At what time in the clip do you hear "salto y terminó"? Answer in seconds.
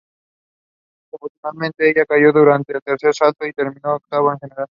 3.13-3.97